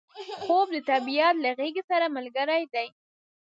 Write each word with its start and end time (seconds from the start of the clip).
خوب 0.43 0.67
د 0.75 0.77
طبیعت 0.89 1.35
له 1.43 1.49
غیږې 1.57 1.83
سره 1.89 2.05
ملګری 2.15 2.63
دی 2.73 2.87